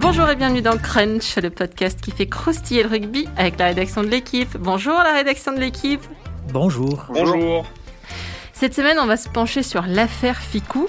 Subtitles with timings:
[0.00, 4.04] Bonjour et bienvenue dans Crunch, le podcast qui fait croustiller le rugby avec la rédaction
[4.04, 4.56] de l'équipe.
[4.56, 6.00] Bonjour la rédaction de l'équipe.
[6.52, 7.06] Bonjour.
[7.08, 7.66] Bonjour.
[8.52, 10.86] Cette semaine, on va se pencher sur l'affaire Ficou,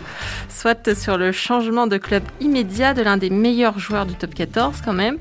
[0.48, 4.82] soit sur le changement de club immédiat de l'un des meilleurs joueurs du top 14
[4.86, 5.18] quand même.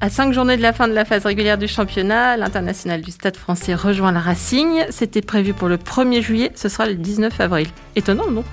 [0.00, 3.36] À cinq journées de la fin de la phase régulière du championnat, l'international du Stade
[3.36, 4.84] français rejoint la Racing.
[4.90, 7.66] C'était prévu pour le 1er juillet, ce sera le 19 avril.
[7.96, 8.44] Étonnant, non?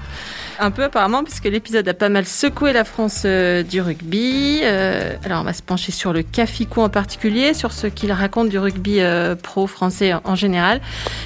[0.59, 4.61] Un peu apparemment, puisque l'épisode a pas mal secoué la France euh, du rugby.
[4.63, 8.49] Euh, alors on va se pencher sur le Caficou en particulier, sur ce qu'il raconte
[8.49, 10.81] du rugby euh, pro français en général,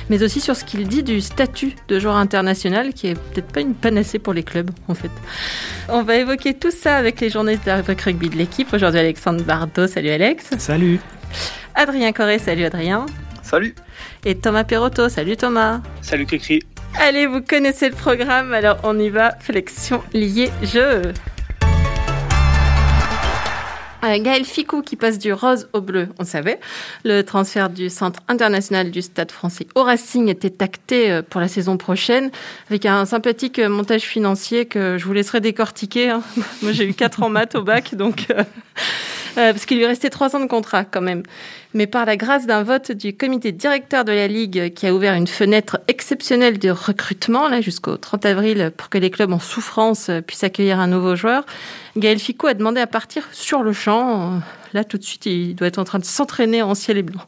[0.10, 3.62] mais aussi sur ce qu'il dit du statut de joueur international, qui est peut-être pas
[3.62, 5.12] une panacée pour les clubs en fait.
[5.90, 8.72] On va évoquer tout ça avec les journalistes de la rubrique rugby de l'équipe.
[8.74, 10.50] Aujourd'hui Alexandre Bardot, salut Alex.
[10.58, 11.00] Salut.
[11.76, 13.06] Adrien Corré, salut Adrien.
[13.44, 13.76] Salut.
[14.26, 15.82] Et Thomas Perotto, salut Thomas.
[16.02, 16.62] Salut Cricri.
[16.96, 19.32] Allez, vous connaissez le programme, alors on y va.
[19.40, 21.14] Flexion liée jeu.
[24.04, 26.60] Euh, Gaël Ficou qui passe du rose au bleu, on savait.
[27.04, 31.48] Le transfert du Centre international du Stade français au Racing était acté euh, pour la
[31.48, 32.30] saison prochaine
[32.70, 36.10] avec un sympathique montage financier que je vous laisserai décortiquer.
[36.10, 36.22] Hein.
[36.62, 38.28] Moi j'ai eu 4 en maths au bac, donc
[39.38, 41.24] euh, euh, parce qu'il lui restait trois ans de contrat quand même.
[41.74, 45.14] Mais par la grâce d'un vote du comité directeur de la Ligue qui a ouvert
[45.14, 50.44] une fenêtre exceptionnelle de recrutement jusqu'au 30 avril pour que les clubs en souffrance puissent
[50.44, 51.46] accueillir un nouveau joueur,
[51.98, 54.42] Gaël Ficot a demandé à partir sur le champ.
[54.74, 57.22] Là, tout de suite, il doit être en train de s'entraîner en ciel et blanc.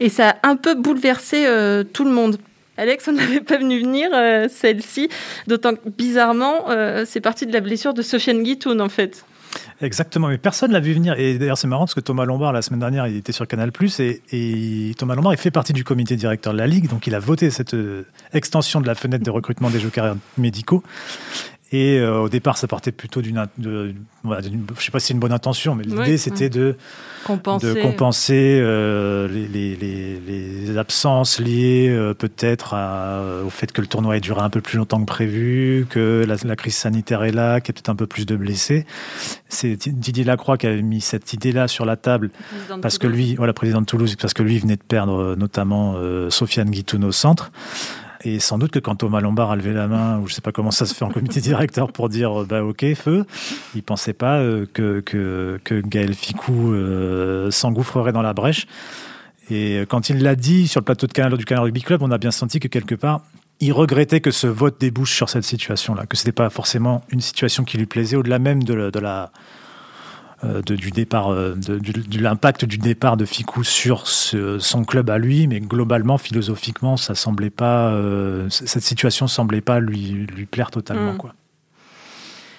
[0.00, 2.38] Et ça a un peu bouleversé euh, tout le monde.
[2.76, 5.08] Alex, on n'avait pas venu venir, euh, celle-ci,
[5.46, 6.66] d'autant que bizarrement,
[7.06, 9.24] c'est parti de la blessure de Sofiane Guitoun, en fait.
[9.80, 11.18] Exactement, mais personne l'a vu venir.
[11.18, 13.70] Et d'ailleurs, c'est marrant parce que Thomas Lombard, la semaine dernière, il était sur Canal
[14.00, 17.14] et, et Thomas Lombard, il fait partie du comité directeur de la Ligue, donc il
[17.14, 20.82] a voté cette euh, extension de la fenêtre de recrutement des jeux carrières médicaux.
[21.70, 23.92] Et euh, au départ, ça partait plutôt d'une, je
[24.78, 26.76] sais pas si c'est une bonne intention, mais l'idée c'était de
[27.24, 32.74] compenser, de compenser euh, les, les, les, absences liées euh, peut-être
[33.44, 36.36] au fait que le tournoi ait duré un peu plus longtemps que prévu, que la,
[36.42, 38.86] la crise sanitaire est là, qu'il y a peut-être un peu plus de blessés.
[39.50, 42.30] C'est Didier Lacroix qui avait mis cette idée-là sur la table
[42.80, 45.96] parce que lui, voilà, président de Toulouse, parce que lui venait de perdre notamment
[46.30, 47.50] Sofiane Guitoun au centre.
[48.24, 50.40] Et sans doute que quand Thomas Lombard a levé la main, ou je ne sais
[50.40, 53.24] pas comment ça se fait en comité directeur pour dire bah ok feu,
[53.74, 58.66] il pensait pas euh, que, que, que Gaël Ficou euh, s'engouffrerait dans la brèche.
[59.50, 62.10] Et quand il l'a dit sur le plateau de Canal du Canal Rugby Club, on
[62.10, 63.22] a bien senti que quelque part,
[63.60, 67.20] il regrettait que ce vote débouche sur cette situation-là, que ce n'était pas forcément une
[67.20, 69.26] situation qui lui plaisait, au-delà même de, la euh,
[70.44, 75.18] de, du départ, euh, de, de, l'impact du départ de Ficou sur son club à
[75.18, 80.70] lui, mais globalement, philosophiquement, ça semblait pas, euh, cette situation semblait pas lui, lui plaire
[80.70, 81.16] totalement, mm.
[81.16, 81.34] quoi.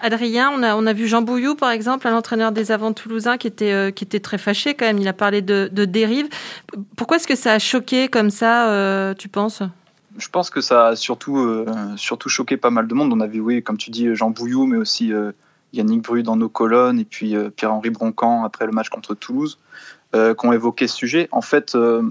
[0.02, 3.38] Adrien, on a, on a vu Jean Bouillou, par exemple, un entraîneur des Avants toulousains
[3.38, 4.98] qui était, qui était très fâché quand même.
[4.98, 6.28] Il a parlé de, de dérive.
[6.96, 9.62] Pourquoi est-ce que ça a choqué comme ça, tu penses?
[10.18, 11.66] Je pense que ça a surtout,
[11.98, 13.12] surtout choqué pas mal de monde.
[13.12, 15.12] On a vu, oui, comme tu dis, Jean Bouillou, mais aussi
[15.74, 19.60] Yannick Bru dans nos colonnes et puis euh, Pierre-Henri Broncan après le match contre Toulouse,
[20.16, 21.28] euh, qui ont évoqué ce sujet.
[21.32, 22.04] En fait, euh,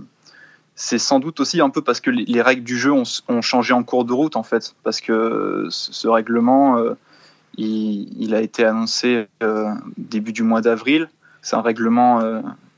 [0.75, 3.83] c'est sans doute aussi un peu parce que les règles du jeu ont, changé en
[3.83, 6.81] cours de route, en fait, parce que ce règlement,
[7.57, 9.27] il, a été annoncé
[9.97, 11.09] début du mois d'avril.
[11.43, 12.23] C'est un règlement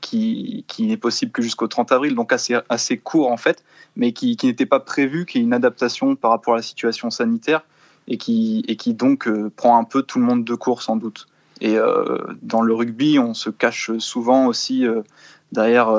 [0.01, 3.63] qui, n'est possible que jusqu'au 30 avril, donc assez, assez court en fait,
[3.95, 7.11] mais qui, qui n'était pas prévu, qui est une adaptation par rapport à la situation
[7.11, 7.61] sanitaire
[8.07, 10.95] et qui, et qui donc euh, prend un peu tout le monde de court sans
[10.95, 11.27] doute.
[11.59, 15.01] Et euh, dans le rugby, on se cache souvent aussi euh,
[15.51, 15.91] derrière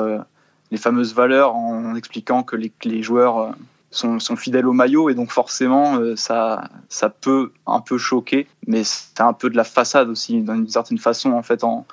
[0.71, 3.55] les fameuses valeurs en expliquant que les, joueurs
[3.91, 9.21] sont, fidèles au maillot et donc forcément ça, ça peut un peu choquer, mais c'est
[9.21, 11.61] un peu de la façade aussi d'une certaine façon en fait.
[11.61, 11.85] Quand,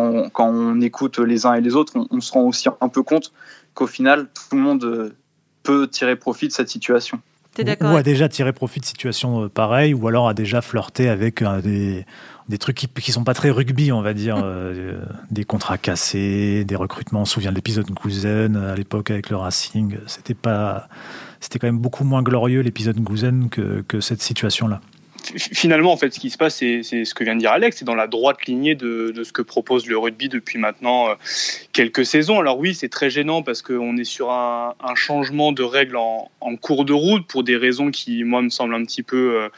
[0.00, 3.02] on, quand on écoute les uns et les autres, on se rend aussi un peu
[3.02, 3.32] compte
[3.74, 5.16] qu'au final tout le monde
[5.64, 7.20] peut tirer profit de cette situation
[7.58, 11.42] ou, a déjà tiré profit de situations euh, pareilles, ou alors a déjà flirté avec
[11.42, 12.06] euh, des,
[12.48, 15.00] des trucs qui, qui sont pas très rugby, on va dire, euh,
[15.30, 17.22] des contrats cassés, des recrutements.
[17.22, 19.98] On se souvient de l'épisode Gouzen à l'époque avec le Racing.
[20.06, 20.88] C'était pas,
[21.40, 24.80] c'était quand même beaucoup moins glorieux l'épisode Gouzen que, que cette situation-là
[25.36, 27.84] finalement, en fait, ce qui se passe, c'est ce que vient de dire Alex, c'est
[27.84, 31.14] dans la droite lignée de, ce que propose le rugby depuis maintenant euh,
[31.72, 32.38] quelques saisons.
[32.38, 36.30] Alors oui, c'est très gênant parce qu'on est sur un, changement de règles en,
[36.60, 39.48] cours de route pour des raisons qui, moi, me semblent un petit peu euh,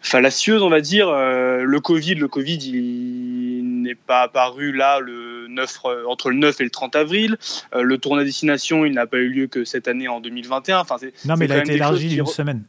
[0.00, 1.08] fallacieuses, on va dire.
[1.08, 6.60] Euh, le Covid, le Covid, il n'est pas apparu là le 9, entre le 9
[6.60, 7.36] et le 30 avril.
[7.74, 10.80] le tournoi destination, il n'a pas eu lieu que cette année en 2021.
[10.80, 12.64] Enfin, non, mais il a été élargi d'une semaine.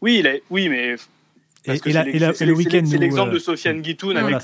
[0.00, 0.96] Oui, il a, oui, mais
[1.64, 1.78] et,
[2.44, 2.82] le week-end.
[2.86, 4.36] C'est l'exemple de Sofiane Guitoun avec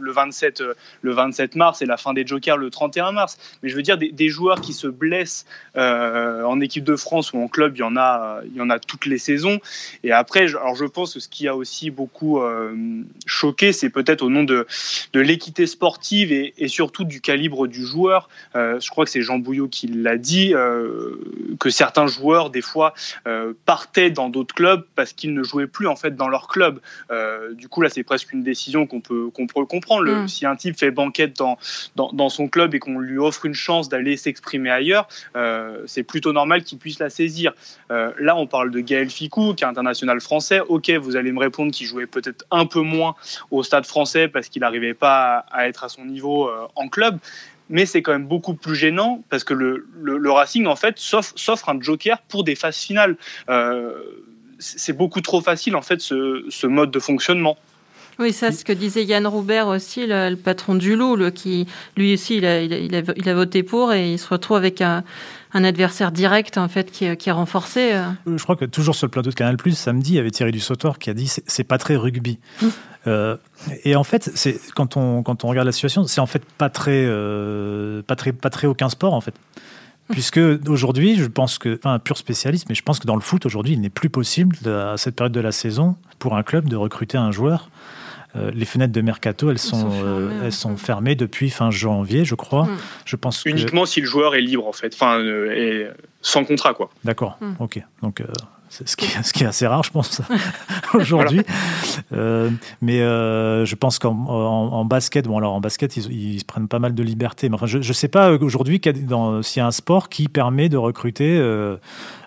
[0.00, 0.62] le, 27,
[1.02, 3.38] le 27 mars et la fin des Jokers le 31 mars.
[3.62, 7.48] Mais je veux dire, des, joueurs qui se blessent en équipe de France ou en
[7.48, 9.60] club, il y en a, il y en a toutes les saisons.
[10.04, 12.40] Et après, alors je pense que ce qui a aussi beaucoup
[13.26, 14.66] choqué, c'est peut-être au nom de,
[15.12, 18.28] de l'équité sportive et, et, surtout du calibre du joueur.
[18.54, 20.54] je crois que c'est Jean Bouillot qui l'a dit,
[21.58, 22.94] que certains joueurs, des fois,
[23.64, 26.59] partaient dans d'autres clubs parce qu'ils ne jouaient plus en fait dans leur club.
[27.10, 30.02] Euh, du coup, là, c'est presque une décision qu'on peut, qu'on peut comprendre.
[30.02, 30.28] Le, mm.
[30.28, 31.58] Si un type fait banquette dans,
[31.94, 36.32] dans, son club et qu'on lui offre une chance d'aller s'exprimer ailleurs, euh, c'est plutôt
[36.32, 37.52] normal qu'il puisse la saisir.
[37.90, 40.60] Euh, là, on parle de Gaël Ficou, qui est international français.
[40.60, 43.14] Ok, vous allez me répondre qu'il jouait peut-être un peu moins
[43.50, 47.18] au stade français parce qu'il n'arrivait pas à, être à son niveau en club
[47.70, 51.68] mais c'est quand même beaucoup plus gênant parce que le, le, Racing en fait s'offre
[51.68, 53.16] un joker pour des phases finales
[54.60, 57.56] c'est beaucoup trop facile en fait ce, mode de fonctionnement.
[58.18, 61.66] Oui, ça, ce que disait Yann Roubert aussi, le, patron du Loup, le, qui
[61.96, 65.02] lui aussi, il a, il, a, voté pour et il se retrouve avec un,
[65.54, 67.92] adversaire direct en fait qui, qui est renforcé.
[67.94, 68.04] Euh.
[68.28, 70.30] Euh, je crois que toujours sur le plateau de Canal Plus samedi, il y avait
[70.30, 72.38] Thierry Dussautoir qui a dit c'est pas très rugby.
[72.60, 72.66] Mmh.
[73.06, 73.36] Euh,
[73.84, 76.68] et en fait, c'est quand on quand on regarde la situation, c'est en fait pas
[76.68, 77.06] très
[78.06, 79.34] pas très pas très aucun sport en fait.
[80.10, 83.20] Puisque aujourd'hui, je pense que, enfin, un pur spécialiste, mais je pense que dans le
[83.20, 86.68] foot aujourd'hui, il n'est plus possible, à cette période de la saison, pour un club
[86.68, 87.70] de recruter un joueur.
[88.36, 92.36] Euh, les fenêtres de mercato, elles sont, euh, elles sont fermées depuis fin janvier, je
[92.36, 92.64] crois.
[92.64, 92.78] Hmm.
[93.04, 95.90] Je pense uniquement si le joueur est libre en fait, enfin, euh,
[96.20, 96.90] sans contrat quoi.
[97.02, 97.38] D'accord.
[97.40, 97.54] Hmm.
[97.58, 97.82] Ok.
[98.02, 98.22] Donc
[98.70, 100.22] ce qui, ce qui, est assez rare, je pense,
[100.94, 101.42] aujourd'hui.
[102.12, 102.50] Euh,
[102.80, 106.78] mais euh, je pense qu'en en, basket, bon, alors en basket, ils, se prennent pas
[106.78, 107.48] mal de liberté.
[107.48, 110.76] Mais enfin, je ne sais pas aujourd'hui s'il y a un sport qui permet de
[110.76, 111.78] recruter euh,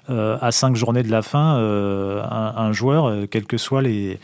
[0.09, 4.19] à cinq journées de la fin un, joueur, quelles que soient les,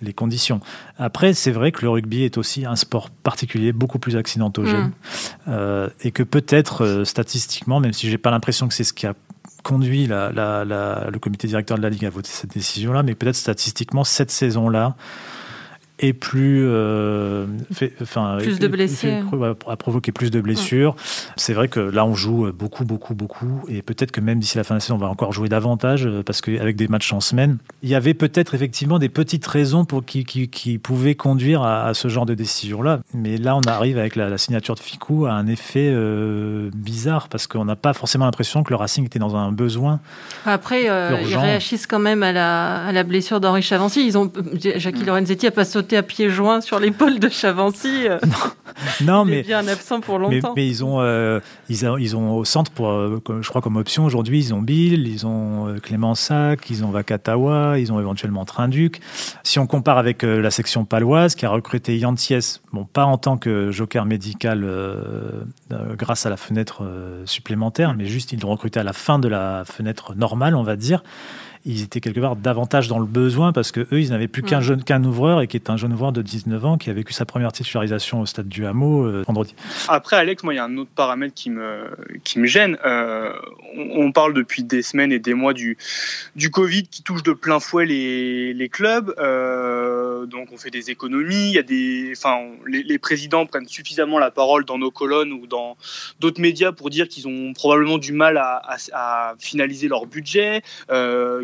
[0.00, 0.60] les conditions.
[0.96, 4.92] Après, c'est vrai que le rugby est aussi un sport particulier, beaucoup plus accidentogène.
[5.46, 5.52] Mmh.
[6.02, 9.14] et que peut-être, statistiquement, même si j'ai pas l'impression que c'est ce qui a
[9.64, 14.30] conduit le comité directeur de la Ligue à voter cette décision-là, mais peut-être statistiquement, cette
[14.30, 14.94] saison-là,
[16.00, 17.46] et plus, euh,
[18.02, 20.96] enfin, plus de blessures, a provoqué plus de blessures.
[21.36, 24.64] C'est vrai que là, on joue beaucoup, beaucoup, beaucoup, et peut-être que même d'ici la
[24.64, 27.20] fin de la saison, on va encore jouer davantage euh, parce qu'avec des matchs en
[27.20, 31.94] semaine, il y avait peut-être effectivement des petites raisons pour qui, qui, pouvaient conduire à,
[31.94, 33.00] ce genre de décision-là.
[33.14, 37.46] Mais là, on arrive avec la, signature de Ficou à un effet euh, bizarre parce
[37.46, 40.00] qu'on n'a pas forcément l'impression que le Racing était dans un besoin.
[40.44, 44.04] Après, ils réagissent quand même à la, à la blessure d'Henri Chavancy.
[44.04, 45.06] Ils ont Jackie mm.
[45.06, 48.08] Lorenzetti a pas sauté à pieds joints sur l'épaule de Chavancy.
[48.08, 48.18] Euh,
[49.02, 50.54] non, mais bien absent pour longtemps.
[50.56, 54.04] Mais, ils ont, euh, ils, ils, ont au centre pour, euh, je crois comme option
[54.04, 59.00] aujourd'hui, ils ont Bill, ils ont Clément Sac, ils ont Vakatawa, ils ont éventuellement Trinduc.
[59.42, 63.36] Si on compare avec la section paloise qui a recruté Yanties, bon pas en tant
[63.36, 64.66] que joker médical
[65.70, 66.82] grâce à la fenêtre
[67.26, 70.76] supplémentaire, mais juste ils l'ont recruté à la fin de la fenêtre normale, on va
[70.76, 71.02] dire
[71.66, 74.60] ils étaient quelque part davantage dans le besoin parce que eux, ils n'avaient plus qu'un
[74.60, 77.12] jeune, qu'un ouvreur et qui est un jeune ouvreur de 19 ans qui a vécu
[77.12, 79.54] sa première titularisation au stade du Hameau euh, vendredi.
[79.88, 81.88] Après, Alex, moi, il y a un autre paramètre qui me,
[82.22, 82.76] qui me gêne.
[82.84, 83.32] Euh,
[83.96, 85.78] on, parle depuis des semaines et des mois du,
[86.36, 89.14] du Covid qui touche de plein fouet les, les clubs.
[89.18, 91.50] Euh, donc, on fait des économies.
[91.50, 95.32] Il y a des, enfin, les, les, présidents prennent suffisamment la parole dans nos colonnes
[95.32, 95.76] ou dans
[96.20, 100.62] d'autres médias pour dire qu'ils ont probablement du mal à, à, finaliser leur budget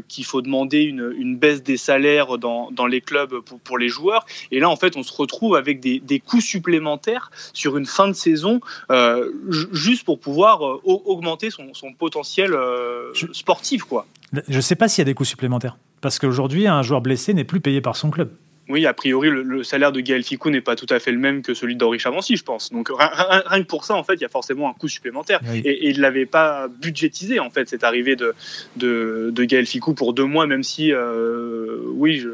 [0.09, 3.89] qu'il faut demander une, une, baisse des salaires dans, dans les clubs pour, pour, les
[3.89, 4.25] joueurs.
[4.51, 8.09] Et là, en fait, on se retrouve avec des, des coûts supplémentaires sur une fin
[8.09, 8.61] de saison,
[8.91, 9.31] euh,
[9.73, 13.85] juste pour pouvoir euh, augmenter son, son potentiel euh, sportif.
[13.85, 14.07] Quoi.
[14.49, 15.77] Je ne sais pas s'il y a des coûts supplémentaires.
[16.01, 18.31] Parce qu'aujourd'hui, un joueur blessé n'est plus payé par son club.
[18.71, 21.43] Oui, a priori, le, salaire de Gaël Ficou n'est pas tout à fait le même
[21.43, 22.71] que celui d'Henri Chavancy, je pense.
[22.71, 25.41] Donc rien, que pour ça, en fait, il y a forcément un coût supplémentaire.
[25.53, 28.33] Et, il ne l'avait pas budgétisé, en fait, cette arrivée de,
[28.77, 32.25] de, de Gaël Ficou pour deux mois, même si, euh, oui,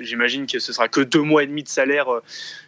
[0.00, 2.22] j'imagine que ce sera que deux mois et demi de salaire euh,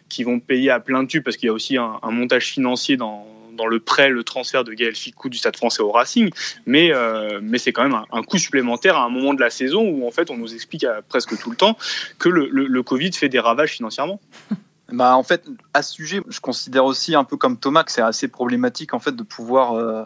[0.09, 3.25] qui vont payer à plein tube, parce qu'il y a aussi un montage financier dans
[3.57, 6.29] dans le prêt, le transfert de Gaël Ficou du Stade français au Racing,
[6.65, 9.81] mais, euh, mais c'est quand même un, coût supplémentaire à un moment de la saison
[9.81, 11.77] où en fait on nous explique presque tout le temps
[12.19, 14.21] que le, le, Covid fait des ravages financièrement.
[14.89, 18.01] Bah, en fait, à ce sujet, je considère aussi un peu comme Thomas que c'est
[18.01, 20.03] assez problématique en fait de pouvoir, euh,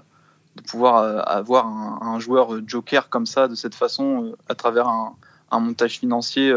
[0.55, 5.15] de pouvoir euh, avoir un, joueur joker comme ça, de cette façon, à travers un,
[5.51, 6.51] un montage financier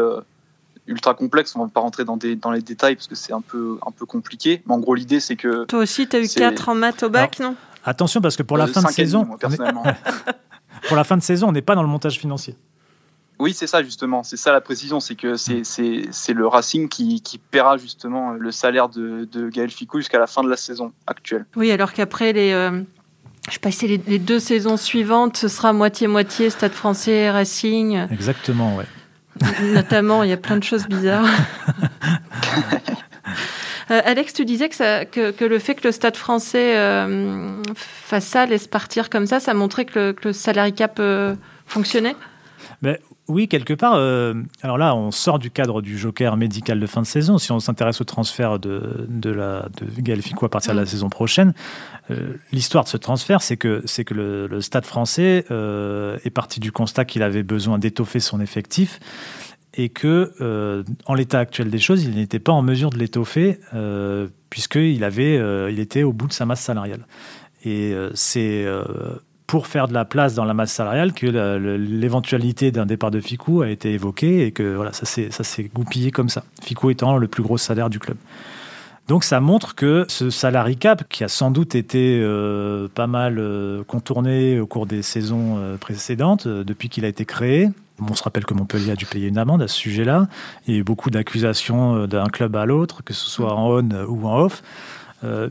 [0.87, 1.55] ultra complexe.
[1.55, 3.91] On va pas rentrer dans, des, dans les détails parce que c'est un peu, un
[3.91, 4.61] peu compliqué.
[4.65, 5.65] Mais en gros, l'idée, c'est que.
[5.65, 7.55] Toi aussi, tu as eu 4 en maths au bac, non?
[7.83, 9.25] Attention, parce que pour la euh, fin de saison.
[10.87, 12.55] pour la fin de saison, on n'est pas dans le montage financier.
[13.37, 17.37] Oui, c'est ça justement, c'est ça la précision, c'est que c'est le Racing qui, qui,
[17.37, 21.45] paiera justement le salaire de, de Gaël Ficou jusqu'à la fin de la saison actuelle.
[21.57, 22.81] Oui, alors qu'après les, euh,
[23.49, 28.07] je sais pas si les, les, deux saisons suivantes, ce sera moitié-moitié Stade français, Racing.
[28.09, 28.85] Exactement, ouais.
[29.73, 31.27] Notamment, il y a plein de choses bizarres.
[33.91, 37.61] Euh, Alex, tu disais que, ça, que, que, le fait que le Stade français euh,
[37.75, 41.35] fasse ça, laisse partir comme ça, ça montrait que le, que le salary cap euh,
[41.67, 42.15] fonctionnait?
[42.81, 43.95] Mais oui, quelque part.
[43.95, 47.37] Euh, alors là, on sort du cadre du joker médical de fin de saison.
[47.37, 50.85] Si on s'intéresse au transfert de, de, la, de Gaël Ficou à partir de la
[50.85, 51.53] saison prochaine,
[52.11, 56.29] euh, l'histoire de ce transfert, c'est que, c'est que le, le Stade français euh, est
[56.29, 58.99] parti du constat qu'il avait besoin d'étoffer son effectif
[59.77, 63.59] et que, en l'état actuel des choses, il n'était pas en mesure de l'étoffer
[64.49, 65.35] puisqu'il avait,
[65.69, 67.05] il était au bout de sa masse salariale.
[67.65, 68.65] Et c'est
[69.47, 71.27] pour faire de la place dans la masse salariale que
[71.77, 76.29] l'éventualité d'un départ de Ficou a été évoquée et que voilà, ça s'est goupillé comme
[76.29, 76.43] ça.
[76.63, 78.17] Ficou étant le plus gros salaire du club.
[79.07, 83.37] Donc ça montre que ce salary cap, qui a sans doute été euh, pas mal
[83.37, 87.69] euh, contourné au cours des saisons euh, précédentes, depuis qu'il a été créé,
[88.01, 90.27] on se rappelle que Montpellier a dû payer une amende à ce sujet-là.
[90.67, 93.89] Il y a eu beaucoup d'accusations d'un club à l'autre, que ce soit en on
[94.07, 94.63] ou en off.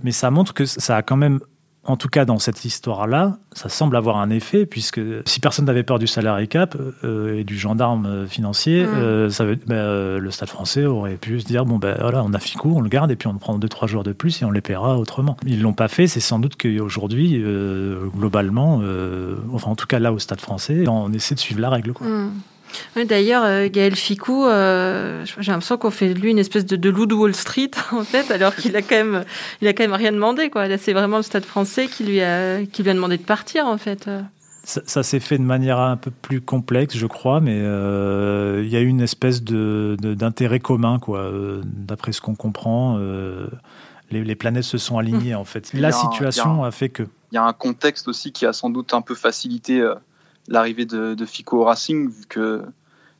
[0.02, 1.40] mais ça montre que ça a quand même
[1.84, 5.82] en tout cas dans cette histoire-là, ça semble avoir un effet, puisque si personne n'avait
[5.82, 8.88] peur du salarié cap euh, et du gendarme financier, mmh.
[8.88, 12.22] euh, ça veut, ben, euh, le Stade français aurait pu se dire bon ben voilà,
[12.24, 14.42] on a Ficou, on le garde et puis on prend deux trois jours de plus
[14.42, 15.36] et on les paiera autrement.
[15.46, 19.98] Ils l'ont pas fait, c'est sans doute qu'aujourd'hui, euh, globalement, euh, enfin en tout cas
[19.98, 21.92] là au Stade français, on essaie de suivre la règle.
[21.92, 22.06] Quoi.
[22.06, 22.30] Mmh.
[22.96, 26.76] Oui, D'ailleurs, euh, Gaël Ficou, euh, j'ai l'impression qu'on fait de lui une espèce de,
[26.76, 29.24] de loup de Wall Street, en fait, alors qu'il a quand même,
[29.60, 30.68] il a quand même rien demandé, quoi.
[30.68, 33.66] Là, c'est vraiment le Stade Français qui lui a, qui lui a demandé de partir,
[33.66, 34.08] en fait.
[34.64, 38.70] Ça, ça s'est fait de manière un peu plus complexe, je crois, mais euh, il
[38.70, 41.18] y a eu une espèce de, d'intérêt commun, quoi.
[41.18, 43.46] Euh, d'après ce qu'on comprend, euh,
[44.10, 45.38] les, les, planètes se sont alignées, mmh.
[45.38, 45.70] en fait.
[45.74, 47.02] La situation a, a, fait que.
[47.32, 49.86] Il y a un contexte aussi qui a sans doute un peu facilité
[50.48, 52.62] l'arrivée de, de, Fico au Racing, vu que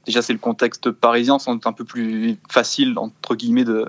[0.07, 3.87] déjà c'est le contexte parisien, c'est un peu plus facile, entre guillemets, de,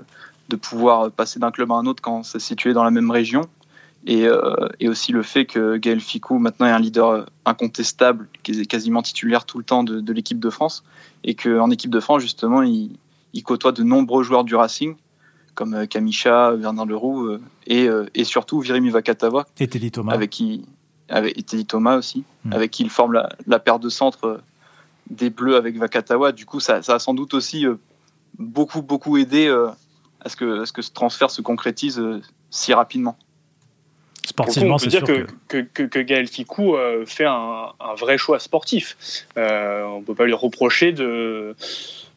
[0.48, 3.42] de pouvoir passer d'un club à un autre quand c'est situé dans la même région.
[4.08, 8.52] Et, euh, et, aussi le fait que Gaël Ficou maintenant est un leader incontestable, qui
[8.52, 10.84] est quasiment titulaire tout le temps de, de l'équipe de France,
[11.24, 12.96] et qu'en équipe de France, justement, il,
[13.32, 14.94] il, côtoie de nombreux joueurs du Racing,
[15.56, 20.12] comme Kamisha, Bernard Leroux, et, et surtout Virimi Vakatawa, et Thomas.
[20.12, 20.64] avec qui
[21.08, 22.52] avec Teddy Thomas aussi, mmh.
[22.52, 24.40] avec qui il forme la, la paire de centre
[25.10, 26.32] des Bleus avec Vakatawa.
[26.32, 27.76] Du coup, ça, ça a sans doute aussi euh,
[28.38, 29.68] beaucoup, beaucoup aidé euh,
[30.20, 32.20] à, ce que, à ce que ce transfert se concrétise euh,
[32.50, 33.16] si rapidement.
[34.26, 35.58] Sportivement, c'est sûr que, que...
[35.58, 38.96] Que, que, Gaël Ficou euh, fait un, un, vrai choix sportif.
[39.38, 41.54] Euh, on ne peut pas lui reprocher de,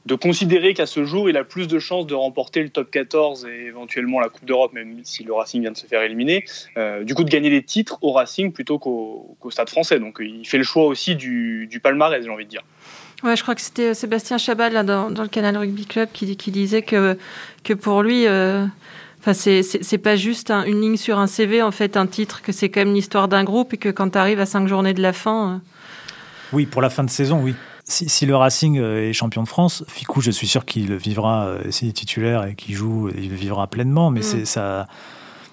[0.09, 3.45] de considérer qu'à ce jour, il a plus de chances de remporter le top 14
[3.45, 6.45] et éventuellement la Coupe d'Europe, même si le Racing vient de se faire éliminer,
[6.77, 9.99] euh, du coup de gagner des titres au Racing plutôt qu'au qu Stade français.
[9.99, 12.63] Donc il fait le choix aussi du, du palmarès, j'ai envie de dire.
[13.21, 16.35] Ouais, je crois que c'était Sébastien Chabal là, dans, dans, le Canal Rugby Club qui,
[16.35, 17.15] qui disait que,
[17.63, 18.65] que pour lui, euh,
[19.33, 22.69] c'est pas juste un, une ligne sur un CV, en fait, un titre, que c'est
[22.69, 25.13] quand même l'histoire d'un groupe et que quand tu arrives à cinq journées de la
[25.13, 25.53] fin.
[25.53, 25.57] Euh...
[26.53, 27.53] Oui, pour la fin de saison, oui.
[27.89, 31.89] Si, si, le Racing est champion de France, Ficou, je suis sûr qu'il vivra, s'il
[31.89, 34.23] est titulaire et qu'il joue, il le vivra pleinement, mais mm.
[34.23, 34.87] c'est ça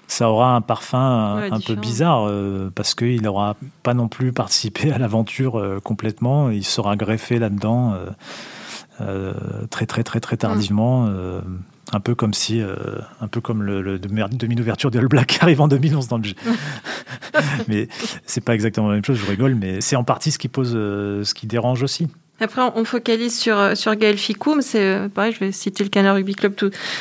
[0.07, 4.31] ça aura un parfum ouais, un, peu bizarre euh, parce qu'il n'aura pas non plus
[4.31, 6.49] participé à l'aventure euh, complètement.
[6.49, 7.95] Il sera greffé là-dedans
[9.01, 9.33] euh,
[9.69, 11.07] très très très très tardivement.
[11.07, 11.41] Mm.
[11.91, 12.61] un peu comme si,
[13.21, 16.23] un peu comme le, le demi d'ouverture de All Black arrive en 2011 dans le
[16.23, 16.35] jeu.
[17.67, 17.89] mais
[18.25, 19.17] c'est pas exactement la même chose.
[19.17, 22.07] Je rigole, mais c'est en partie ce qui pose, ce qui dérange aussi.
[22.39, 24.61] Après, on focalise sur, sur Gaël Ficoum.
[24.61, 26.53] C'est pareil, je vais citer le Canal Rugby Club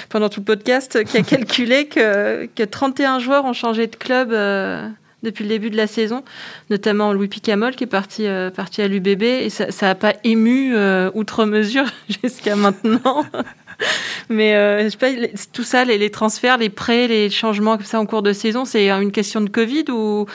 [0.08, 4.32] pendant tout le podcast, qui a calculé que, que 31 joueurs ont changé de club
[4.32, 4.88] euh,
[5.22, 6.22] depuis le début de la saison,
[6.70, 9.22] notamment Louis Picamol qui est parti, euh, parti à l'UBB.
[9.22, 11.84] Et ça n'a pas ému euh, outre mesure
[12.22, 13.24] jusqu'à maintenant.
[14.30, 15.10] Mais euh, je sais pas,
[15.52, 18.64] tout ça, les, les, transferts, les prêts, les changements comme ça en cours de saison,
[18.64, 20.26] c'est une question de Covid ou,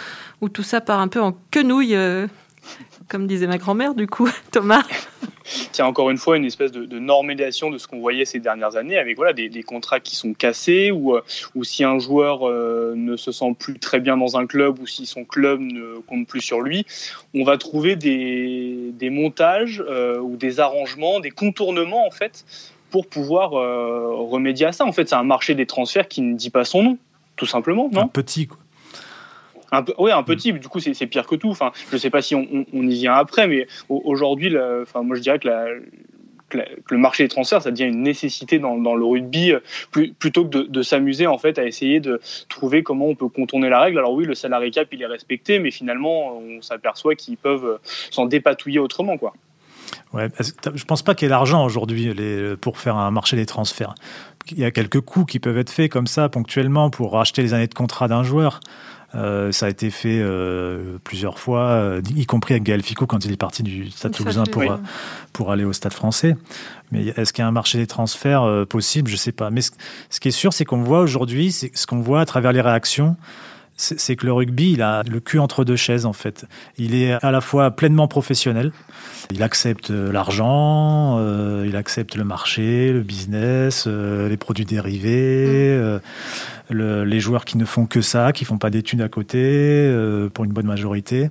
[0.41, 1.97] ou tout ça part un peu en quenouille
[3.11, 4.83] comme disait ma grand-mère, du coup, Thomas.
[5.73, 8.77] Tiens, encore une fois, une espèce de, de normalisation de ce qu'on voyait ces dernières
[8.77, 11.21] années, avec voilà, des, des contrats qui sont cassés, ou, euh,
[11.53, 14.87] ou si un joueur euh, ne se sent plus très bien dans un club, ou
[14.87, 16.85] si son club ne compte plus sur lui,
[17.35, 22.45] on va trouver des, des montages euh, ou des arrangements, des contournements, en fait,
[22.91, 24.85] pour pouvoir euh, remédier à ça.
[24.85, 26.97] En fait, c'est un marché des transferts qui ne dit pas son nom,
[27.35, 28.03] tout simplement, non?
[28.03, 28.60] Un petit, quoi.
[29.71, 31.49] Un, peu, ouais, un petit, du coup, c'est pire que tout.
[31.49, 35.21] Enfin, je ne sais pas si on, y vient après, mais aujourd'hui, enfin, moi, je
[35.21, 35.65] dirais que la,
[36.55, 39.53] le marché des transferts, ça devient une nécessité dans, le rugby,
[40.19, 43.79] plutôt que de, s'amuser en fait à essayer de trouver comment on peut contourner la
[43.79, 43.97] règle.
[43.99, 48.25] Alors oui, le salarié cap il est respecté, mais finalement on s'aperçoit qu'ils peuvent s'en
[48.25, 49.33] dépatouiller autrement quoi.
[50.13, 50.29] Ouais,
[50.73, 52.13] je pense pas qu'il y ait l'argent aujourd'hui
[52.59, 53.95] pour faire un marché des transferts.
[54.49, 57.53] Il y a quelques coûts qui peuvent être faits comme ça ponctuellement pour racheter les
[57.53, 58.59] années de contrat d'un joueur.
[59.13, 63.25] Euh, ça a été fait euh, plusieurs fois, euh, y compris avec Gaël Ficou quand
[63.25, 64.63] il est parti du Stade Toulousain pour,
[65.33, 66.37] pour aller au Stade français.
[66.91, 69.09] Mais est-ce qu'il y a un marché des transferts possible?
[69.09, 69.49] Je ne sais pas.
[69.49, 69.71] Mais ce,
[70.09, 72.61] ce, qui est sûr, c'est qu'on voit aujourd'hui, c'est ce qu'on voit à travers les
[72.61, 73.17] réactions,
[73.81, 76.45] c'est que le rugby, il a le cul entre deux chaises en fait.
[76.77, 78.71] Il est à la fois pleinement professionnel,
[79.31, 85.99] il accepte l'argent, euh, il accepte le marché, le business, euh, les produits dérivés, mm.
[86.73, 89.41] Euh, les joueurs qui ne font que ça, qui font pas d'études à côté,
[90.33, 91.29] pour une bonne majorité.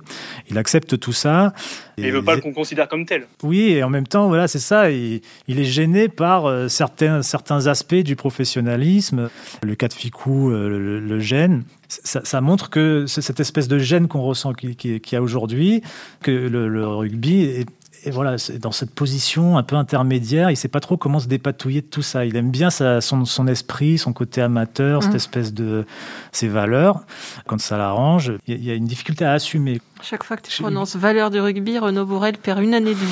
[0.49, 1.53] Il accepte tout ça.
[1.97, 3.27] Et il veut pas qu'on considère comme tel.
[3.43, 4.91] Oui, et en même temps, voilà, c'est ça.
[4.91, 9.29] Il, est gêné par certains, certains aspects du professionnalisme.
[9.63, 11.63] Le cas de Ficou le gêne
[12.03, 15.81] ça, montre que cette espèce de gêne qu'on ressent qu'il y a aujourd'hui,
[16.21, 17.67] que le, rugby est
[18.03, 21.81] et voilà, dans cette position un peu intermédiaire, il sait pas trop comment se dépatouiller
[21.81, 22.25] de tout ça.
[22.25, 25.17] Il aime bien son, esprit, son côté amateur, cette mmh.
[25.17, 25.85] espèce de
[26.31, 27.01] ses valeurs.
[27.45, 29.79] Quand ça l'arrange, il y, a une difficulté à assumer.
[30.01, 33.05] Chaque fois que tu prononces valeur du rugby, Renaud Bourrel perd une année de vie.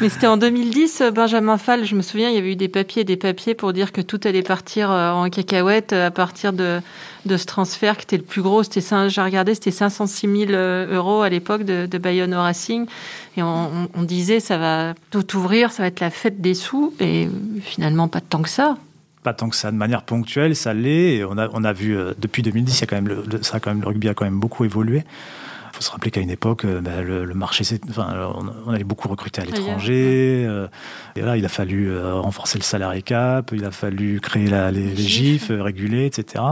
[0.00, 2.68] Mais c'était en 2010, euh, Benjamin Fall, je me souviens, il y avait eu des
[2.68, 6.10] papiers et des papiers pour dire que tout allait partir euh, en cacahuète euh, à
[6.12, 6.80] partir de,
[7.26, 8.62] de ce transfert qui était le plus gros.
[8.62, 12.86] J'ai regardé, c'était 506 000 euros à l'époque de, Bayonne au Racing.
[13.36, 16.94] Et on, disait, ça va tout ouvrir, ça va être la fête des sous.
[17.00, 17.28] Et
[17.60, 18.76] finalement, pas tant que ça
[19.24, 21.24] pas tant que ça, de manière ponctuelle, ça l'est.
[21.24, 23.80] On a, on a vu, depuis 2010, il y a quand même ça quand même,
[23.80, 25.02] le rugby a quand même beaucoup évolué
[25.78, 28.32] faut se rappeler qu'à une époque, euh, bah, le, marché, enfin,
[28.66, 30.44] on, avait beaucoup recruté à l'étranger.
[30.44, 30.66] Euh,
[31.14, 34.96] et là, il a fallu euh, renforcer le salarié cap, il a fallu créer les,
[34.96, 36.44] GIF, réguler, etc.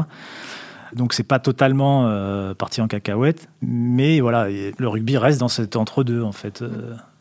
[0.94, 2.08] Donc c'est pas totalement
[2.54, 6.62] parti en cacahuète, mais voilà, le rugby reste dans cet entre-deux en fait,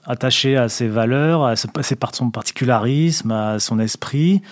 [0.05, 1.67] attaché à ses valeurs, à ses,
[2.13, 4.43] son particularisme, à son esprit.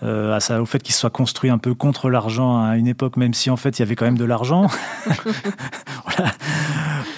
[0.00, 3.50] Ça, au fait qu'il soit construit un peu contre l'argent à une époque, même si
[3.50, 4.68] en fait il y avait quand même de l'argent.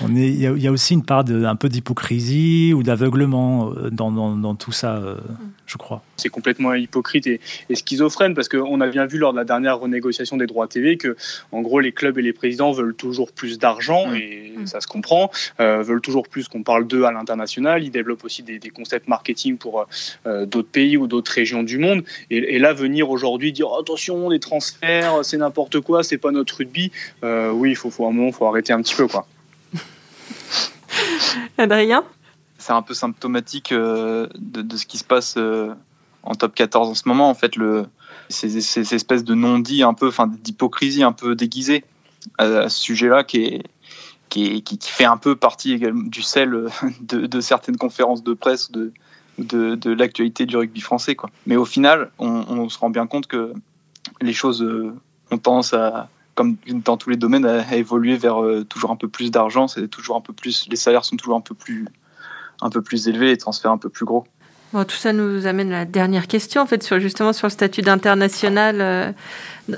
[0.06, 4.54] il y, a aussi une part de, un peu d'hypocrisie ou d'aveuglement euh, dans, dans,
[4.54, 5.16] tout ça, euh,
[5.66, 6.02] je crois.
[6.16, 7.40] C'est complètement hypocrite et,
[7.72, 11.16] schizophrène parce qu'on a bien vu lors de la dernière renégociation des droits TV que,
[11.52, 14.16] en gros, les clubs et les présidents veulent toujours plus d'argent mm.
[14.16, 14.66] et mm.
[14.66, 15.30] ça se comprend,
[15.60, 17.82] euh, veulent toujours plus qu'on parle d'eux à l'international.
[17.82, 19.86] Ils développent aussi des, concepts marketing pour
[20.24, 22.04] d'autres pays ou d'autres régions du monde.
[22.30, 26.92] Et, là, venir aujourd'hui dire attention, les transferts, c'est n'importe quoi, c'est pas notre rugby.
[27.22, 29.26] oui, il faut, faut un moment, faut arrêter un petit peu quoi.
[31.58, 32.04] Adrien
[32.58, 35.74] C'est un peu symptomatique euh, de, ce qui se passe euh,
[36.22, 37.30] en top 14 en ce moment.
[37.30, 37.86] En fait, le,
[38.28, 41.84] ces, ces espèces de non-dits, un peu, enfin, d'hypocrisie un peu déguisée
[42.38, 43.62] à, ce sujet-là qui est,
[44.28, 46.50] qui, fait un peu partie du sel
[47.00, 48.92] de, de certaines conférences de presse de,
[49.38, 51.16] de, l'actualité du rugby français.
[51.46, 53.52] Mais au final, on, on, se rend bien compte que
[54.20, 54.94] les choses euh,
[55.30, 56.08] ont tendance à,
[56.38, 59.66] comme dans tous les domaines, a, évolué vers euh, toujours un peu plus d'argent.
[59.66, 61.84] C'est toujours un peu plus, les salaires sont toujours un peu plus,
[62.60, 64.24] un peu plus élevés, les transferts un peu plus gros.
[64.72, 67.50] Bon, tout ça nous amène à la dernière question, en fait, sur, justement sur le
[67.50, 69.10] statut d'international euh,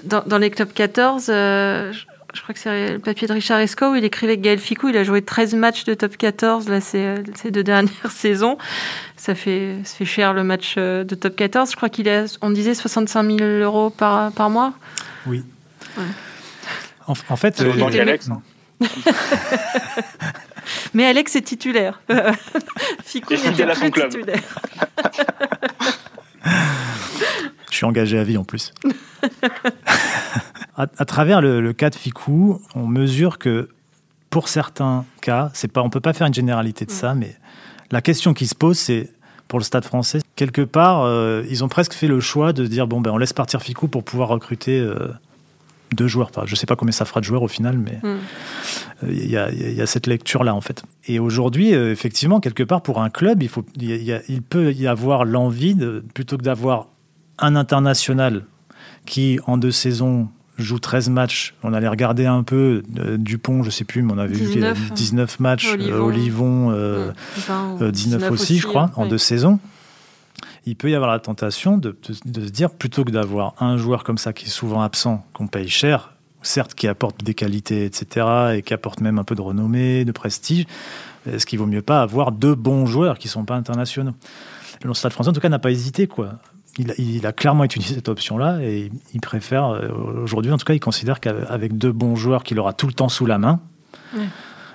[0.05, 1.29] dans, les clubs 14.
[1.31, 1.95] Euh,
[2.35, 4.89] je, crois que c'est le papier de Richard Esco où il écrivait que Gaël Ficou,
[4.89, 8.59] il a joué 13 matchs de top 14 là, ces, ces deux dernières saisons.
[9.17, 11.71] Ça fait, ça fait cher le match de top 14.
[11.71, 14.75] Je crois qu'il a, on disait 65 000 euros par, par mois?
[15.27, 15.43] Oui.
[15.97, 16.05] Ouais.
[17.29, 18.31] En, fait, euh, Alex.
[18.31, 18.41] Hein.
[20.95, 22.01] Mais Alex est titulaire.
[23.05, 24.11] Fico n'est pas son club.
[24.11, 24.41] titulaire.
[27.71, 28.73] Je suis engagé à vie en plus.
[30.77, 33.71] à, travers le, cas de Ficou, on mesure que
[34.29, 37.37] pour certains cas, c'est pas, on peut pas faire une généralité de ça, mais
[37.91, 39.11] la question qui se pose, c'est
[39.49, 42.87] pour le Stade français, quelque part, euh, ils ont presque fait le choix de dire
[42.87, 45.09] bon ben on laisse partir Ficou pour pouvoir recruter euh,
[45.93, 46.31] deux joueurs.
[46.45, 48.19] je ne sais pas combien ça fera de joueurs au final, mais hmm.
[49.05, 50.83] euh, il y, a, cette lecture-là, en fait.
[51.07, 55.25] Et aujourd'hui, euh, effectivement, quelque part, pour un club, il, faut, il, peut y avoir
[55.25, 55.77] l'envie,
[56.15, 56.89] plutôt que d'avoir
[57.39, 58.45] un international
[59.07, 61.55] qui, en deux saisons, joue 13 matchs.
[61.63, 64.79] On allait regarder un peu euh, Dupont, je ne sais plus, mais on avait 19,
[64.79, 66.73] vu 19 matchs, Olivon,
[67.81, 69.59] 19, aussi, je crois, en deux saisons
[70.67, 74.19] il peut y avoir la tentation de, se dire, plutôt que d'avoir un joueur comme
[74.19, 78.63] ça qui est souvent absent, qu'on paye cher, certes qui apportent des qualités, etc., et
[78.63, 80.67] qui apportent même un peu de renommée, de prestige,
[81.27, 84.15] est-ce qu'il vaut mieux pas avoir deux bons joueurs qui sont pas internationaux?
[84.83, 86.35] Le Stade français, en tout cas, n'a pas hésité, quoi.
[86.79, 89.89] Il a, clairement utilisé cette option-là et il préfère, euh,
[90.23, 93.09] aujourd'hui en tout cas, il considère qu'avec deux bons joueurs qu'il aura tout le temps
[93.09, 93.61] sous la main,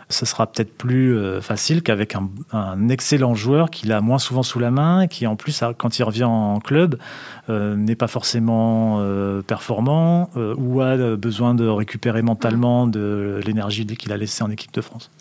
[0.09, 4.59] ce sera peut-être plus euh, facile qu'avec un, excellent joueur qu'il a moins souvent sous
[4.59, 6.97] la main, qui en plus, quand il revient en club,
[7.49, 9.01] euh, n'est pas forcément
[9.47, 14.81] performant ou a besoin de récupérer mentalement de l'énergie qu'il a laissée en équipe de
[14.81, 15.11] France.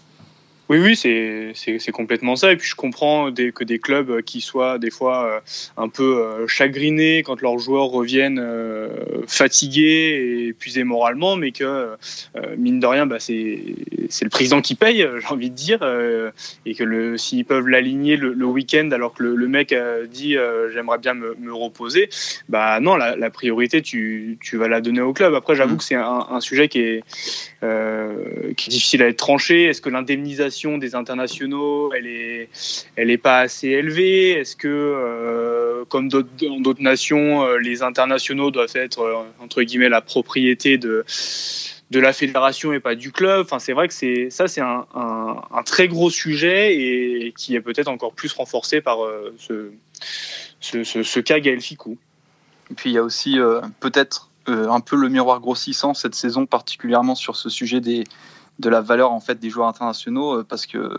[0.70, 2.53] Oui, oui, c'est complètement ça.
[2.53, 5.40] Et puis je comprends des, que des clubs qui soient des fois euh,
[5.77, 8.88] un peu euh, chagrinés quand leurs joueurs reviennent euh,
[9.27, 11.96] fatigués et épuisés moralement, mais que
[12.57, 13.59] mine de rien, bah, c'est
[14.22, 15.81] le président qui paye, j'ai envie de dire,
[16.64, 19.74] et que s'ils peuvent l'aligner le, week-end alors que le, mec
[20.11, 20.37] dit
[20.72, 22.09] j'aimerais bien me, me, reposer,
[22.48, 25.35] bah non, la, la, priorité tu, tu vas la donner au club.
[25.35, 25.79] Après, j'avoue mmh.
[25.79, 27.05] que c'est un, un, sujet qui est,
[27.61, 29.64] qui est difficile à être tranché.
[29.64, 32.48] Est-ce que l'indemnisation des internationaux, elle est,
[32.96, 36.22] elle est pas assez élevée Est-ce que, euh, comme dans
[36.60, 41.04] d'autres nations, euh, les internationaux doivent être euh, entre guillemets la propriété de
[41.90, 43.44] de la fédération et pas du club?
[43.44, 47.60] Enfin, c'est vrai que c'est ça, c'est un, un, très gros sujet et, qui est
[47.60, 48.98] peut-être encore plus renforcé par
[49.38, 49.70] ce,
[50.60, 51.98] ce, ce, cas Gaël Ficou.
[52.70, 53.36] Et puis il y a aussi
[53.80, 58.04] peut-être un peu le miroir grossissant cette saison, particulièrement sur ce sujet des,
[58.58, 60.98] de la valeur en fait des joueurs internationaux euh, parce que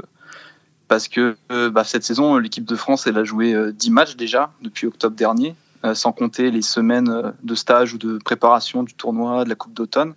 [0.87, 4.15] parce que euh, bah, cette saison l'équipe de France elle a joué 10 euh, matchs
[4.15, 5.55] déjà depuis octobre dernier
[5.93, 10.15] sans compter les semaines de stage ou de préparation du tournoi de la Coupe d'automne.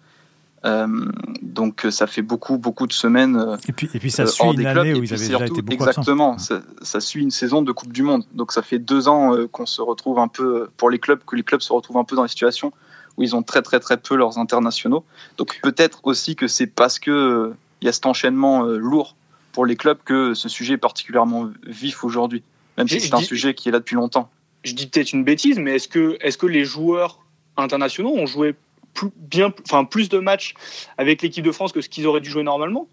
[0.65, 4.95] Donc ça fait beaucoup beaucoup de semaines et puis et puis ça suit une année
[4.95, 8.03] où ils avaient déjà été beaucoup exactement ça, ça, suit une saison de Coupe du
[8.03, 8.25] Monde.
[8.33, 11.43] Donc ça fait deux ans qu'on se retrouve un peu pour les clubs que les
[11.43, 12.73] clubs se retrouvent un peu dans la situation
[13.19, 15.05] où ils ont très très très peu leurs internationaux.
[15.37, 19.17] Donc peut-être aussi que c'est parce que euh, il y a cet enchaînement euh, lourd
[19.53, 22.43] pour les clubs que ce sujet est particulièrement vif aujourd'hui,
[22.77, 24.31] même si c'est un sujet qui est là depuis longtemps.
[24.63, 27.21] Je dis peut-être une bêtise, mais est-ce que, est que les joueurs
[27.57, 28.55] internationaux ont joué
[28.95, 30.55] plus, bien, enfin, plus de matchs
[30.97, 32.89] avec l'équipe de France que ce qu'ils auraient dû jouer normalement?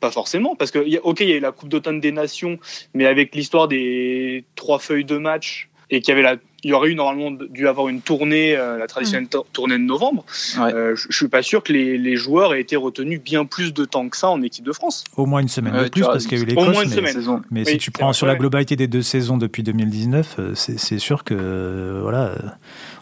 [0.00, 2.58] Pas forcément, parce que, ok, il y a eu la Coupe d'automne des Nations,
[2.94, 6.74] mais avec l'histoire des trois feuilles de match et qu'il y avait la il y
[6.74, 9.42] aurait eu normalement dû avoir une tournée, euh, la traditionnelle mm.
[9.52, 10.24] tournée de novembre.
[10.58, 13.84] Euh, je, ne suis pas sûr que les, joueurs aient été retenus bien plus de
[13.84, 15.02] temps que ça en équipe de France.
[15.16, 16.68] Au moins une semaine de plus parce qu'il y a eu l'Écosse.
[16.68, 17.42] Au moins une mais, semaine.
[17.50, 21.24] Mais si tu prends sur la globalité des deux saisons depuis 2019, euh, c'est sûr
[21.24, 22.34] que voilà.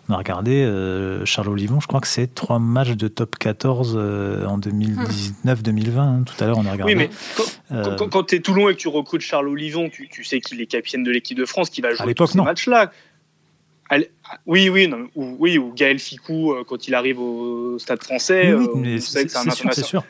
[0.08, 0.68] On a regardé
[1.24, 5.98] Charles Olivon, je crois que c'est trois matchs de top 14 en 2019-2020.
[5.98, 6.24] Hein.
[6.26, 6.94] Tout à l'heure, on a regardé.
[6.94, 7.08] Oui,
[7.70, 10.60] mais quand, tu es Toulon et que tu recrutes Charles Olivon, tu, tu sais qu'il
[10.60, 12.90] est capitaine de l'équipe de France, qu'il va jouer tous ces matchs-là.
[14.46, 18.52] Oui, oui, non, ou, oui, ou Gaël Ficou euh, quand il arrive au Stade Français.
[18.52, 19.28] Oui, euh, c'est
[19.84, 20.04] sûr,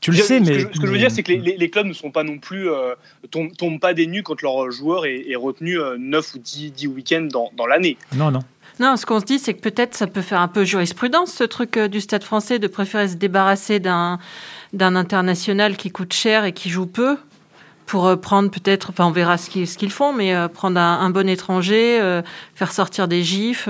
[0.00, 0.60] Tu le sais, mais.
[0.60, 2.70] Ce que, je veux dire, c'est que les, clubs ne sont pas non plus.
[2.70, 2.94] Euh,
[3.30, 7.50] tombent, pas des nues quand leur joueur est, retenu 9 ou 10, 10 week-ends dans,
[7.56, 7.96] dans l'année.
[8.14, 8.40] Non, non.
[8.80, 11.44] Non, ce qu'on se dit, c'est que peut-être ça peut faire un peu jurisprudence, ce
[11.44, 14.18] truc du Stade français, de préférer se débarrasser d'un
[14.72, 17.16] d'un international qui coûte cher et qui joue peu,
[17.92, 21.28] pour euh, prendre peut-être, enfin on verra ce qu'ils font, mais euh, prendre un, bon
[21.28, 22.22] étranger, euh,
[22.54, 23.68] faire sortir des gifs.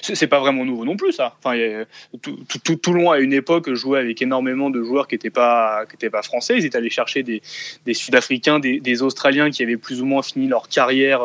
[0.00, 1.36] C'est pas vraiment nouveau non plus, ça.
[1.38, 1.58] Enfin,
[2.22, 6.08] tout, tout, Toulon à une époque jouait avec énormément de joueurs qui n'étaient pas, qui
[6.08, 6.56] pas français.
[6.56, 7.42] Ils étaient allés chercher des,
[7.84, 11.20] des Sud-Africains, des, Australiens qui avaient plus ou moins fini leur carrière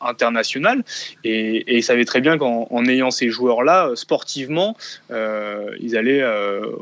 [0.00, 0.84] internationale.
[1.24, 4.76] Et, ils savaient très bien qu'en ayant ces joueurs-là, sportivement,
[5.10, 6.24] ils allaient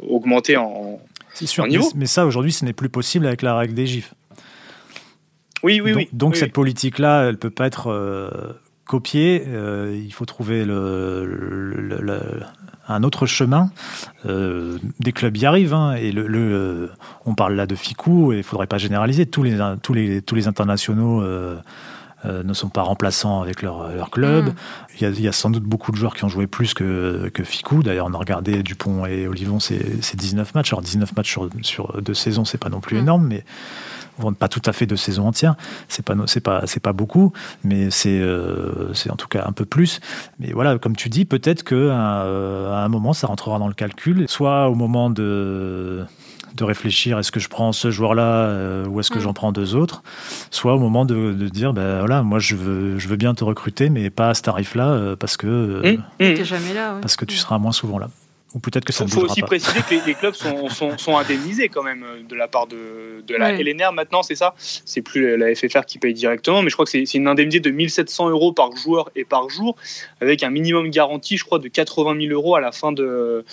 [0.08, 1.00] augmenter en,
[1.34, 1.84] sûr, niveau.
[1.94, 4.14] Mais, mais ça, aujourd'hui, ce n'est plus possible avec la règle des gifs.
[5.62, 6.08] Oui, oui, donc, oui.
[6.12, 8.30] Donc cette politique-là, elle peut pas être euh,
[8.84, 9.44] copiée.
[9.46, 12.00] Euh, il faut trouver le,
[12.86, 13.70] un autre chemin.
[14.26, 15.74] Euh, des clubs y arrivent.
[15.74, 16.90] Hein, et le,
[17.24, 19.26] on parle là de Ficou, et il faudrait pas généraliser.
[19.26, 21.22] Tous les, tous les, tous les internationaux
[22.24, 24.46] ne sont pas remplaçants avec leur, leur club.
[24.46, 24.54] Mm.
[25.00, 27.82] Il, y a, sans doute beaucoup de joueurs qui ont joué plus que, que Ficou.
[27.82, 30.72] D'ailleurs, on a regardé Dupont et Olivon, c'est 19 matchs.
[30.72, 33.00] Alors 19 matchs sur, sur deux saisons, c'est pas non plus mm.
[33.00, 33.44] énorme, mais
[34.38, 35.54] pas tout à fait de saison entière,
[35.88, 37.32] c'est pas c'est pas c'est pas beaucoup,
[37.64, 40.00] mais c'est euh, c'est en tout cas un peu plus.
[40.38, 43.74] Mais voilà, comme tu dis, peut-être que euh, à un moment ça rentrera dans le
[43.74, 46.04] calcul, soit au moment de
[46.58, 49.22] de réfléchir est-ce que je prends ce joueur-là euh, ou est-ce que mm.
[49.22, 50.02] j'en prends deux autres,
[50.50, 53.44] soit au moment de, de, dire ben voilà moi je veux je veux bien te
[53.44, 56.24] recruter mais pas à ce tarif-là parce que mm.
[56.24, 56.44] Mm.
[56.44, 58.08] jamais là, parce que tu seras moins souvent là.
[58.54, 61.82] Ou peut-être que ça Il faut aussi préciser que les, clubs sont, sont, indemnisés quand
[61.82, 64.54] même de la part de, de la LNR maintenant, c'est ça?
[64.58, 67.70] C'est plus la FFR qui paye directement, mais je crois que c'est une indemnité de
[67.70, 69.76] 1700 euros par joueur et par jour,
[70.22, 73.44] avec un minimum garanti, je crois, de 80 000 euros à la fin de,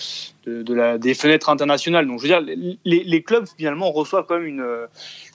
[0.46, 2.06] de, la, des fenêtres internationales.
[2.06, 4.86] Donc je veux dire, les, les clubs finalement reçoivent quand même une,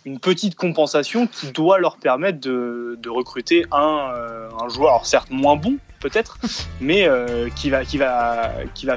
[0.06, 5.78] une petite compensation qui doit leur permettre de, recruter un, euh, joueur, certes moins bon,
[6.00, 6.38] peut-être,
[6.82, 7.84] mais euh, qui, va,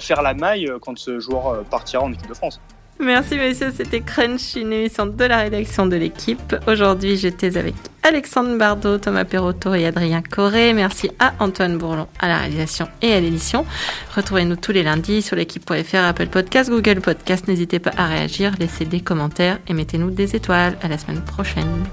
[0.00, 2.60] faire la maille euh, quand ce joueur partira en équipe de France.
[3.00, 6.54] Merci messieurs, c'était Crunch, une émission de la rédaction de l'équipe.
[6.66, 10.72] Aujourd'hui, j'étais avec Alexandre Bardot, Thomas Perotto et Adrien Corré.
[10.72, 13.66] Merci à Antoine Bourlon à la réalisation et à l'édition.
[14.14, 17.48] Retrouvez-nous tous les lundis sur l'équipe.fr, Apple Podcast, Google Podcast.
[17.48, 20.76] N'hésitez pas à réagir, laissez des commentaires et mettez-nous des étoiles.
[20.82, 21.84] À la semaine prochaine.